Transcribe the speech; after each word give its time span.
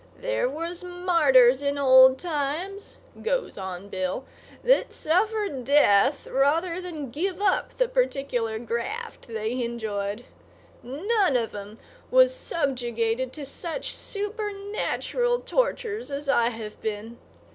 There 0.17 0.49
was 0.49 0.83
martyrs 0.83 1.61
in 1.61 1.77
old 1.77 2.17
times," 2.17 2.97
goes 3.21 3.55
on 3.55 3.87
Bill, 3.89 4.25
"that 4.63 4.91
suffered 4.91 5.63
death 5.63 6.25
rather 6.25 6.81
than 6.81 7.11
give 7.11 7.39
up 7.39 7.77
the 7.77 7.87
particular 7.87 8.57
graft 8.57 9.27
they 9.27 9.61
enjoyed. 9.63 10.25
None 10.81 11.37
of 11.37 11.53
'em 11.53 11.73
ever 11.77 11.81
was 12.09 12.33
subjugated 12.33 13.31
to 13.33 13.45
such 13.45 13.95
supernatural 13.95 15.41
tortures 15.41 16.09
as 16.09 16.27
I 16.27 16.49
have 16.49 16.81
been. 16.81 17.19